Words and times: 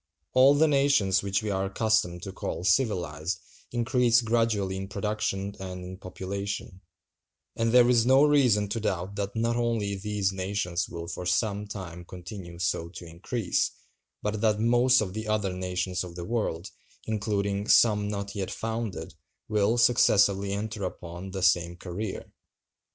All 0.33 0.55
the 0.55 0.67
nations 0.67 1.21
which 1.21 1.43
we 1.43 1.51
are 1.51 1.65
accustomed 1.65 2.23
to 2.23 2.31
call 2.31 2.63
civilized 2.63 3.39
increase 3.71 4.21
gradually 4.23 4.75
in 4.75 4.87
production 4.87 5.53
and 5.59 5.85
in 5.85 5.97
population: 5.97 6.81
and 7.55 7.71
there 7.71 7.87
is 7.87 8.03
no 8.03 8.23
reason 8.23 8.67
to 8.69 8.79
doubt 8.79 9.13
that 9.17 9.35
not 9.35 9.55
only 9.55 9.93
these 9.95 10.31
nations 10.31 10.89
will 10.89 11.07
for 11.07 11.27
some 11.27 11.67
time 11.67 12.03
continue 12.03 12.57
so 12.57 12.89
to 12.89 13.05
increase, 13.05 13.69
but 14.23 14.41
that 14.41 14.59
most 14.59 15.01
of 15.01 15.13
the 15.13 15.27
other 15.27 15.53
nations 15.53 16.03
of 16.03 16.15
the 16.15 16.25
world, 16.25 16.71
including 17.05 17.67
some 17.67 18.07
not 18.07 18.33
yet 18.33 18.49
founded, 18.49 19.13
will 19.47 19.77
successively 19.77 20.51
enter 20.51 20.83
upon 20.83 21.29
the 21.29 21.43
same 21.43 21.75
career. 21.75 22.33